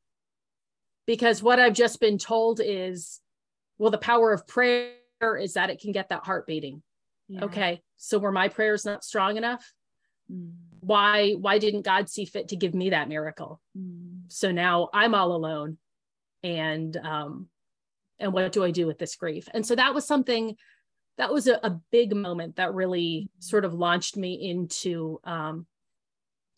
[1.07, 3.21] Because what I've just been told is,
[3.79, 6.83] well, the power of prayer is that it can get that heart beating.
[7.29, 7.45] Yeah.
[7.45, 7.83] Okay.
[7.97, 9.73] So were my prayers not strong enough?
[10.33, 10.53] Mm.
[10.87, 13.61] Why, why didn't God see fit to give me that miracle?
[13.77, 14.23] Mm.
[14.29, 15.79] So now I'm all alone.
[16.43, 17.49] And um,
[18.19, 19.49] and what do I do with this grief?
[19.53, 20.57] And so that was something
[21.19, 25.67] that was a, a big moment that really sort of launched me into um,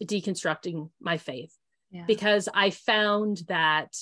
[0.03, 1.55] deconstructing my faith
[1.91, 2.05] yeah.
[2.07, 3.95] because I found that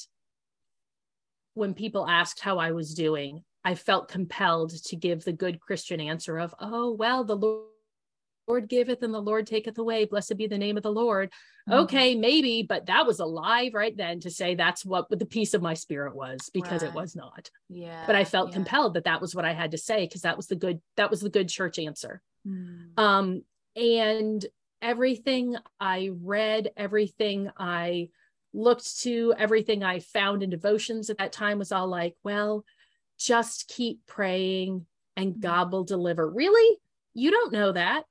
[1.54, 6.00] when people asked how I was doing, I felt compelled to give the good Christian
[6.00, 7.68] answer of, oh, well, the Lord
[8.46, 10.04] Lord giveth and the Lord taketh away.
[10.04, 11.30] Blessed be the name of the Lord.
[11.68, 11.80] Mm-hmm.
[11.80, 15.54] Okay, maybe, but that was a lie right then to say that's what the peace
[15.54, 16.90] of my spirit was because right.
[16.90, 17.50] it was not.
[17.68, 18.04] Yeah.
[18.06, 18.54] But I felt yeah.
[18.54, 21.10] compelled that that was what I had to say because that was the good that
[21.10, 22.20] was the good church answer.
[22.46, 22.98] Mm.
[22.98, 23.42] Um
[23.76, 24.44] and
[24.82, 28.10] everything I read, everything I
[28.52, 32.64] looked to, everything I found in devotions at that time was all like, well,
[33.18, 34.84] just keep praying
[35.16, 35.40] and mm.
[35.40, 36.28] God will deliver.
[36.28, 36.78] Really?
[37.14, 38.04] You don't know that.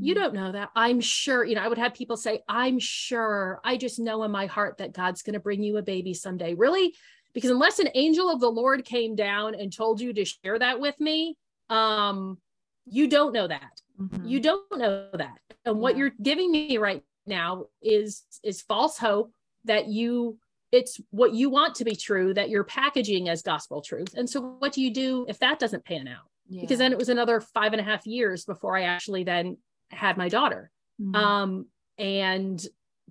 [0.00, 0.18] You mm.
[0.18, 0.70] don't know that.
[0.74, 4.30] I'm sure, you know, I would have people say, I'm sure, I just know in
[4.30, 6.54] my heart that God's going to bring you a baby someday.
[6.54, 6.94] Really?
[7.32, 10.80] Because unless an angel of the Lord came down and told you to share that
[10.80, 11.36] with me,
[11.70, 12.38] um,
[12.86, 13.80] you don't know that.
[14.00, 14.26] Mm-hmm.
[14.26, 15.38] You don't know that.
[15.64, 15.80] And yeah.
[15.80, 19.32] what you're giving me right now is is false hope
[19.64, 20.38] that you
[20.72, 24.14] it's what you want to be true that you're packaging as gospel truth.
[24.14, 26.28] And so what do you do if that doesn't pan out?
[26.48, 26.62] Yeah.
[26.62, 29.58] Because then it was another five and a half years before I actually then
[29.90, 30.70] had my daughter.
[31.00, 31.14] Mm-hmm.
[31.14, 31.66] Um,
[31.98, 32.64] and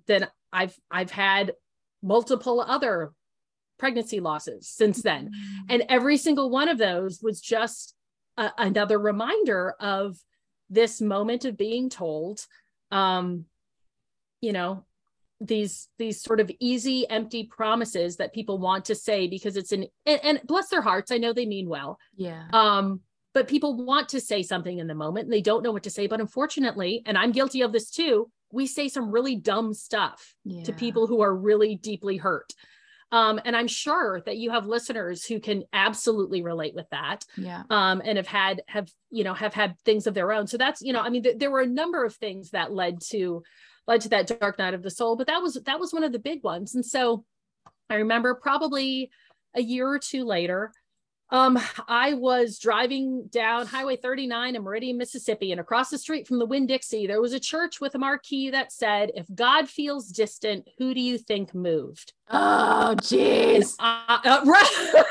[0.06, 1.52] then I've I've had
[2.02, 3.12] multiple other
[3.78, 5.26] pregnancy losses since then.
[5.26, 5.64] Mm-hmm.
[5.70, 7.94] And every single one of those was just
[8.36, 10.16] a, another reminder of
[10.70, 12.44] this moment of being told
[12.90, 13.44] um,
[14.40, 14.84] you know
[15.40, 19.86] these these sort of easy empty promises that people want to say because it's an
[20.04, 23.00] and, and bless their hearts i know they mean well yeah um
[23.38, 25.90] but people want to say something in the moment and they don't know what to
[25.90, 26.08] say.
[26.08, 30.64] But unfortunately and i'm guilty of this too we say some really dumb stuff yeah.
[30.64, 32.52] to people who are really deeply hurt.
[33.12, 37.62] Um, and i'm sure that you have listeners who can absolutely relate with that yeah.
[37.70, 40.48] um, and have had have you know have had things of their own.
[40.48, 43.00] So that's you know i mean th- there were a number of things that led
[43.10, 43.44] to
[43.86, 46.12] led to that dark night of the soul but that was that was one of
[46.12, 46.74] the big ones.
[46.74, 47.24] And so
[47.88, 49.10] i remember probably
[49.54, 50.72] a year or two later
[51.30, 56.38] um, I was driving down Highway 39 in Meridian, Mississippi, and across the street from
[56.38, 60.08] the Winn Dixie, there was a church with a marquee that said, If God feels
[60.08, 62.14] distant, who do you think moved?
[62.30, 63.76] Oh, jeez.
[63.78, 65.04] Uh, uh, right.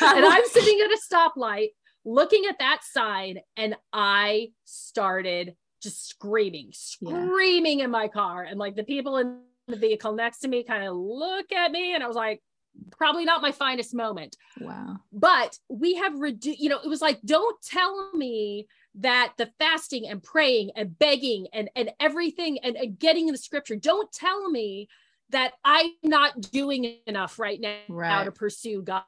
[0.00, 1.68] and I'm sitting at a stoplight
[2.06, 7.84] looking at that sign, and I started just screaming, screaming yeah.
[7.84, 8.44] in my car.
[8.44, 11.94] And like the people in the vehicle next to me kind of look at me,
[11.94, 12.42] and I was like,
[12.90, 14.36] probably not my finest moment.
[14.60, 14.96] Wow.
[15.12, 20.08] But we have reduced, you know, it was like, don't tell me that the fasting
[20.08, 24.48] and praying and begging and, and everything and, and getting in the scripture, don't tell
[24.50, 24.88] me
[25.30, 28.24] that I'm not doing enough right now right.
[28.24, 29.02] to pursue God,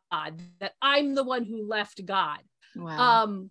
[0.59, 2.40] that I'm the one who left God.
[2.76, 3.24] Wow.
[3.24, 3.50] Um,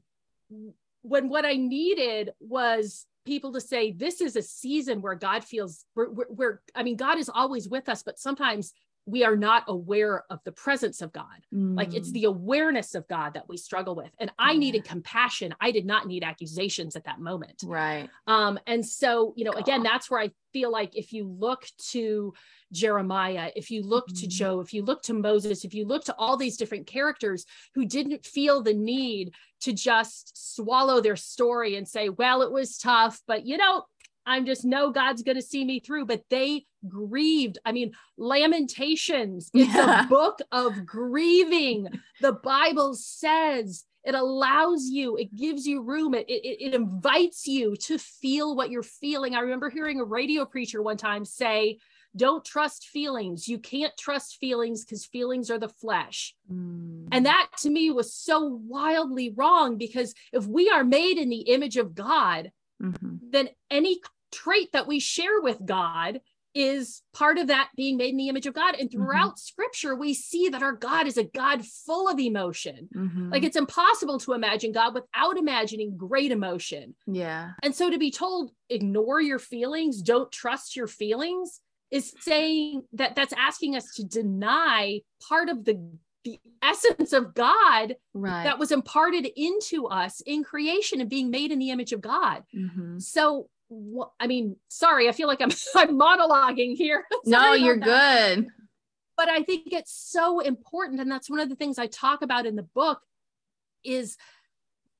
[1.01, 5.85] when what I needed was people to say, this is a season where God feels,
[5.93, 8.73] where, where, where I mean, God is always with us, but sometimes
[9.07, 11.25] we are not aware of the presence of God.
[11.55, 11.77] Mm.
[11.77, 12.13] Like it's mm.
[12.13, 14.11] the awareness of God that we struggle with.
[14.19, 14.59] And I yeah.
[14.59, 15.55] needed compassion.
[15.61, 17.63] I did not need accusations at that moment.
[17.65, 18.09] Right.
[18.27, 19.61] Um, and so, you know, God.
[19.61, 22.33] again, that's where I feel like if you look to
[22.73, 24.19] Jeremiah, if you look mm.
[24.19, 27.45] to Job, if you look to Moses, if you look to all these different characters
[27.75, 32.77] who didn't feel the need to just swallow their story and say, well, it was
[32.77, 33.85] tough, but you know,
[34.27, 36.05] I'm just know God's going to see me through.
[36.05, 37.57] But they grieved.
[37.65, 40.05] I mean, Lamentations, it's yeah.
[40.05, 41.87] a book of grieving.
[42.21, 47.75] The Bible says it allows you it gives you room it, it, it invites you
[47.75, 51.77] to feel what you're feeling i remember hearing a radio preacher one time say
[52.15, 57.05] don't trust feelings you can't trust feelings because feelings are the flesh mm.
[57.11, 61.41] and that to me was so wildly wrong because if we are made in the
[61.41, 63.15] image of god mm-hmm.
[63.29, 63.99] then any
[64.31, 66.19] trait that we share with god
[66.57, 68.75] is part of that being made in the image of God.
[68.75, 68.97] And mm-hmm.
[68.97, 69.37] throughout mm-hmm.
[69.37, 72.89] scripture, we see that our God is a God full of emotion.
[72.95, 73.29] Mm-hmm.
[73.29, 76.95] Like it's impossible to imagine God without imagining great emotion.
[77.05, 77.51] Yeah.
[77.61, 81.61] And so to be told, ignore your feelings, don't trust your feelings,
[81.91, 85.79] is saying that that's asking us to deny part of the
[86.25, 88.43] the essence of God right.
[88.43, 92.43] that was imparted into us in creation and being made in the image of God.
[92.53, 92.99] Mm-hmm.
[92.99, 93.47] So
[94.19, 97.03] I mean, sorry, I feel like I'm I'm monologuing here.
[97.25, 98.35] no, you're that.
[98.35, 98.47] good.
[99.15, 102.45] But I think it's so important, and that's one of the things I talk about
[102.45, 103.01] in the book
[103.83, 104.15] is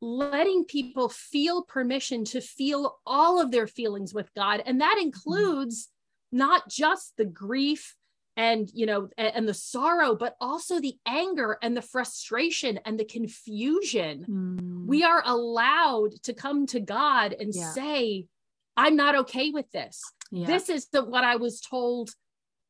[0.01, 5.07] letting people feel permission to feel all of their feelings with God, and that mm-hmm.
[5.07, 5.89] includes
[6.32, 7.95] not just the grief
[8.36, 12.99] and you know and, and, the sorrow but also the anger and the frustration and
[12.99, 14.86] the confusion mm.
[14.86, 17.72] we are allowed to come to god and yeah.
[17.72, 18.26] say
[18.78, 20.02] I'm not okay with this.
[20.32, 20.46] Yeah.
[20.46, 22.12] This is the, what I was told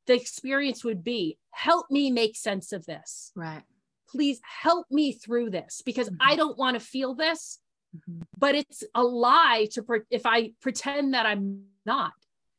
[0.07, 1.37] the experience would be.
[1.51, 3.31] Help me make sense of this.
[3.35, 3.63] Right.
[4.09, 6.21] Please help me through this because mm-hmm.
[6.21, 7.59] I don't want to feel this.
[7.95, 8.21] Mm-hmm.
[8.37, 12.13] But it's a lie to pre- if I pretend that I'm not.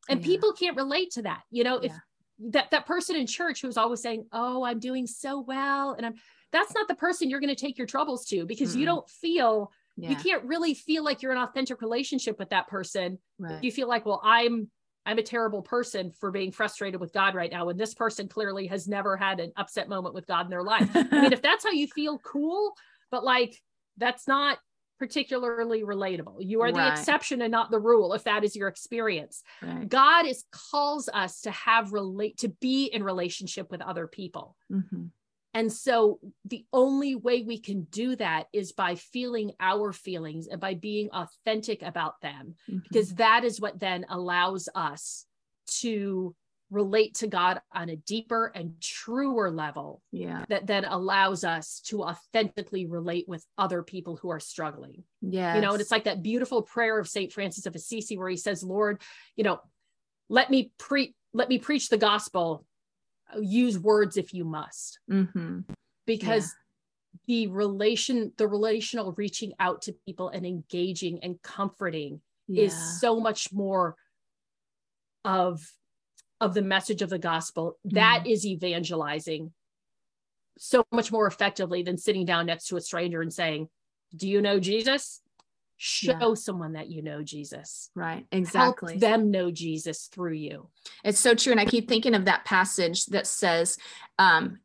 [0.08, 0.26] And yeah.
[0.26, 1.42] people can't relate to that.
[1.50, 2.50] You know, if yeah.
[2.50, 6.14] that that person in church who's always saying, "Oh, I'm doing so well," and I'm
[6.50, 8.80] that's not the person you're going to take your troubles to because mm-hmm.
[8.80, 10.10] you don't feel yeah.
[10.10, 13.62] you can't really feel like you're an authentic relationship with that person right.
[13.62, 14.68] you feel like well i'm
[15.04, 18.66] i'm a terrible person for being frustrated with god right now and this person clearly
[18.66, 21.64] has never had an upset moment with god in their life i mean if that's
[21.64, 22.72] how you feel cool
[23.10, 23.56] but like
[23.96, 24.58] that's not
[24.98, 26.92] particularly relatable you are the right.
[26.92, 29.88] exception and not the rule if that is your experience right.
[29.88, 35.04] god is calls us to have relate to be in relationship with other people mm-hmm.
[35.54, 40.60] And so the only way we can do that is by feeling our feelings and
[40.60, 42.78] by being authentic about them, mm-hmm.
[42.88, 45.24] because that is what then allows us
[45.80, 46.34] to
[46.70, 50.02] relate to God on a deeper and truer level.
[50.12, 50.44] Yeah.
[50.48, 55.04] That then allows us to authentically relate with other people who are struggling.
[55.22, 55.54] Yeah.
[55.54, 57.32] You know, and it's like that beautiful prayer of St.
[57.32, 59.00] Francis of Assisi where he says, Lord,
[59.36, 59.60] you know,
[60.28, 62.64] let me pre let me preach the gospel
[63.40, 65.60] use words if you must mm-hmm.
[66.06, 66.54] because
[67.26, 67.46] yeah.
[67.46, 72.64] the relation the relational reaching out to people and engaging and comforting yeah.
[72.64, 73.96] is so much more
[75.24, 75.60] of
[76.40, 77.96] of the message of the gospel mm-hmm.
[77.96, 79.52] That is evangelizing
[80.56, 83.68] so much more effectively than sitting down next to a stranger and saying
[84.16, 85.20] do you know jesus
[85.78, 86.34] show yeah.
[86.34, 87.90] someone that you know Jesus.
[87.94, 88.26] Right.
[88.32, 88.94] Exactly.
[88.94, 90.68] Help them know Jesus through you.
[91.04, 91.52] It's so true.
[91.52, 93.78] And I keep thinking of that passage that says,
[94.18, 94.58] um,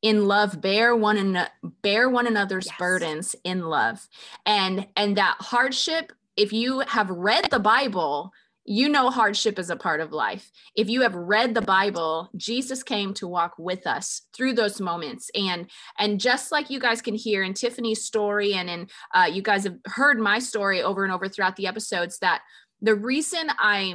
[0.00, 1.50] in love bear one and
[1.80, 2.76] bear one another's yes.
[2.78, 4.06] burdens in love
[4.44, 8.30] and and that hardship if you have read the bible
[8.64, 10.50] you know hardship is a part of life.
[10.74, 15.30] If you have read the Bible, Jesus came to walk with us through those moments.
[15.34, 19.42] And and just like you guys can hear in Tiffany's story, and in uh, you
[19.42, 22.42] guys have heard my story over and over throughout the episodes, that
[22.80, 23.94] the reason I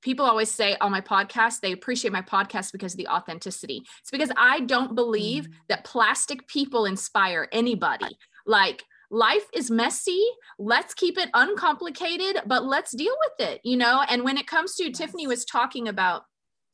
[0.00, 3.82] people always say on my podcast they appreciate my podcast because of the authenticity.
[4.00, 5.52] It's because I don't believe mm.
[5.68, 8.16] that plastic people inspire anybody.
[8.46, 10.24] Like life is messy.
[10.58, 14.04] Let's keep it uncomplicated, but let's deal with it, you know?
[14.08, 14.98] And when it comes to, yes.
[14.98, 16.22] Tiffany was talking about,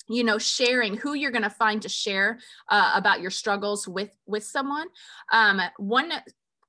[0.09, 4.11] you know sharing who you're going to find to share uh, about your struggles with
[4.27, 4.87] with someone
[5.33, 6.13] um, one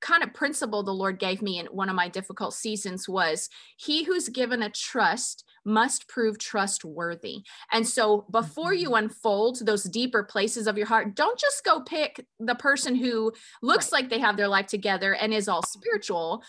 [0.00, 4.04] kind of principle the lord gave me in one of my difficult seasons was he
[4.04, 7.42] who's given a trust must prove trustworthy.
[7.72, 9.04] And so before you mm-hmm.
[9.06, 13.92] unfold those deeper places of your heart, don't just go pick the person who looks
[13.92, 14.02] right.
[14.02, 16.42] like they have their life together and is all spiritual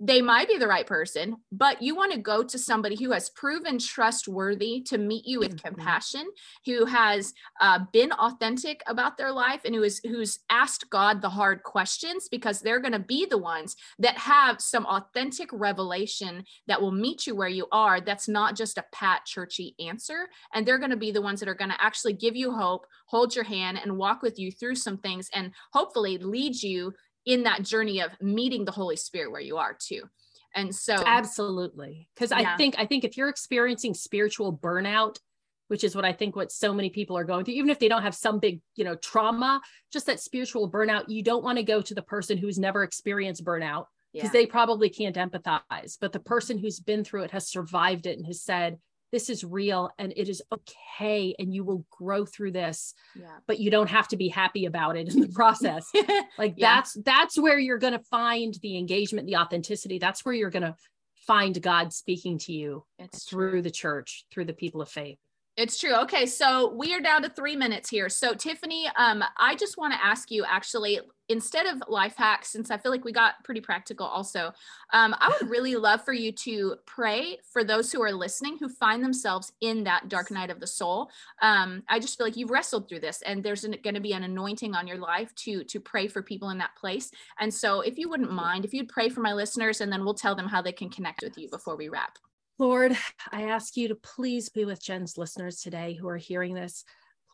[0.00, 3.30] they might be the right person, but you want to go to somebody who has
[3.30, 5.68] proven trustworthy to meet you with mm-hmm.
[5.68, 6.26] compassion,
[6.64, 11.28] who has uh, been authentic about their life, and who is who's asked God the
[11.28, 16.80] hard questions because they're going to be the ones that have some authentic revelation that
[16.80, 18.00] will meet you where you are.
[18.00, 21.48] That's not just a pat churchy answer, and they're going to be the ones that
[21.48, 24.76] are going to actually give you hope, hold your hand, and walk with you through
[24.76, 26.94] some things, and hopefully lead you
[27.26, 30.02] in that journey of meeting the Holy Spirit where you are too.
[30.54, 32.08] And so absolutely.
[32.16, 32.52] Cause yeah.
[32.52, 35.16] I think I think if you're experiencing spiritual burnout,
[35.68, 37.88] which is what I think what so many people are going through, even if they
[37.88, 39.60] don't have some big, you know, trauma,
[39.92, 41.08] just that spiritual burnout.
[41.08, 44.40] You don't want to go to the person who's never experienced burnout because yeah.
[44.40, 45.96] they probably can't empathize.
[46.00, 48.78] But the person who's been through it has survived it and has said,
[49.14, 53.28] this is real and it is okay and you will grow through this yeah.
[53.46, 55.88] but you don't have to be happy about it in the process
[56.38, 56.74] like yeah.
[56.74, 60.64] that's that's where you're going to find the engagement the authenticity that's where you're going
[60.64, 60.74] to
[61.28, 63.62] find god speaking to you it's through true.
[63.62, 65.18] the church through the people of faith
[65.56, 65.94] it's true.
[66.02, 68.08] Okay, so we are down to three minutes here.
[68.08, 70.98] So Tiffany, um, I just want to ask you actually,
[71.28, 74.50] instead of life hacks, since I feel like we got pretty practical also,
[74.92, 78.68] um, I would really love for you to pray for those who are listening who
[78.68, 81.08] find themselves in that dark night of the soul.
[81.40, 84.24] Um, I just feel like you've wrestled through this, and there's going to be an
[84.24, 87.12] anointing on your life to to pray for people in that place.
[87.38, 90.14] And so, if you wouldn't mind, if you'd pray for my listeners, and then we'll
[90.14, 92.18] tell them how they can connect with you before we wrap.
[92.58, 92.96] Lord,
[93.32, 96.84] I ask you to please be with Jen's listeners today who are hearing this.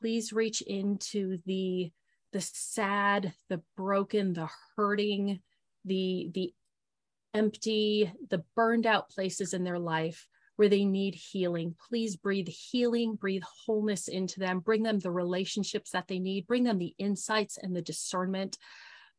[0.01, 1.93] Please reach into the
[2.33, 5.41] the sad, the broken, the hurting,
[5.85, 6.55] the the
[7.35, 11.75] empty, the burned out places in their life where they need healing.
[11.89, 16.65] Please breathe healing, breathe wholeness into them, bring them the relationships that they need, bring
[16.65, 18.57] them the insights and the discernment.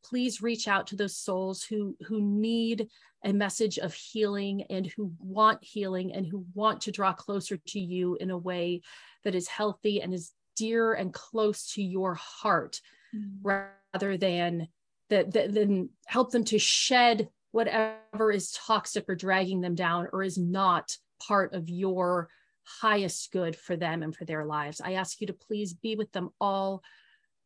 [0.04, 2.88] Please reach out to those souls who who need
[3.24, 7.80] a message of healing and who want healing and who want to draw closer to
[7.80, 8.82] you in a way
[9.24, 12.80] that is healthy and is dear and close to your heart
[13.14, 13.30] mm.
[13.42, 14.68] rather than
[15.08, 20.22] that, that then help them to shed whatever is toxic or dragging them down or
[20.22, 20.96] is not
[21.26, 22.28] part of your
[22.64, 24.80] highest good for them and for their lives.
[24.80, 26.82] I ask you to please be with them all,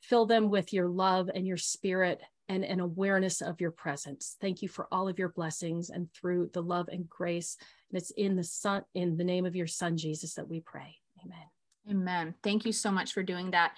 [0.01, 4.37] fill them with your love and your spirit and an awareness of your presence.
[4.41, 7.57] Thank you for all of your blessings and through the love and grace.
[7.91, 10.97] And it's in the son, in the name of your son, Jesus, that we pray.
[11.25, 11.47] Amen.
[11.89, 12.35] Amen.
[12.43, 13.75] Thank you so much for doing that.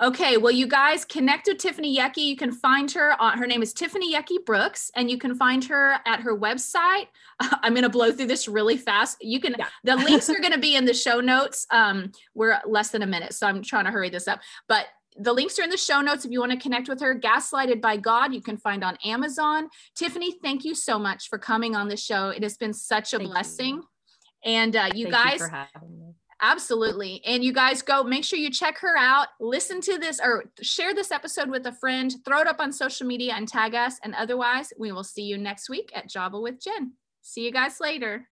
[0.00, 2.16] Okay, well, you guys connect with Tiffany Yecke.
[2.16, 5.62] You can find her on her name is Tiffany Yecke Brooks, and you can find
[5.64, 7.08] her at her website.
[7.40, 9.18] I'm going to blow through this really fast.
[9.20, 9.66] You can yeah.
[9.84, 11.66] the links are going to be in the show notes.
[11.70, 14.40] Um, we're less than a minute, so I'm trying to hurry this up.
[14.66, 14.86] But
[15.18, 17.18] the links are in the show notes if you want to connect with her.
[17.18, 19.68] Gaslighted by God, you can find on Amazon.
[19.96, 22.28] Tiffany, thank you so much for coming on the show.
[22.28, 23.76] It has been such a thank blessing.
[23.76, 24.52] You.
[24.52, 25.40] And uh, you thank guys,
[25.82, 27.20] you absolutely.
[27.26, 29.28] And you guys go make sure you check her out.
[29.40, 32.14] Listen to this or share this episode with a friend.
[32.24, 33.98] Throw it up on social media and tag us.
[34.02, 36.92] And otherwise, we will see you next week at Java with Jen.
[37.22, 38.26] See you guys later.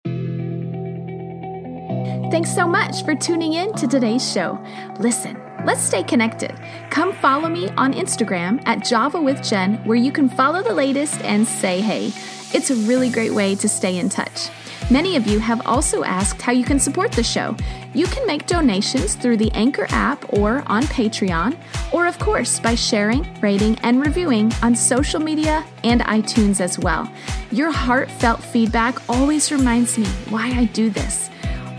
[2.30, 4.62] Thanks so much for tuning in to today's show.
[5.00, 5.47] Listen.
[5.68, 6.56] Let's stay connected.
[6.92, 11.20] Come follow me on Instagram at Java with Jen, where you can follow the latest
[11.24, 12.14] and say hey.
[12.54, 14.48] It's a really great way to stay in touch.
[14.90, 17.54] Many of you have also asked how you can support the show.
[17.94, 21.58] You can make donations through the Anchor app or on Patreon,
[21.92, 27.12] or of course by sharing, rating, and reviewing on social media and iTunes as well.
[27.52, 31.30] Your heartfelt feedback always reminds me why I do this.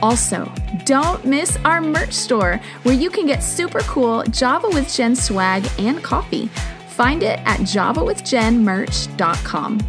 [0.03, 0.53] Also,
[0.85, 5.67] don't miss our merch store where you can get super cool Java with Jen swag
[5.79, 6.49] and coffee.
[6.89, 9.81] Find it at javawithjenmerch.com.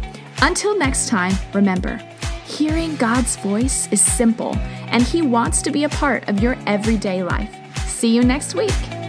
[0.42, 2.00] Until next time, remember,
[2.46, 4.56] hearing God's voice is simple
[4.88, 7.54] and He wants to be a part of your everyday life.
[7.86, 8.99] See you next week.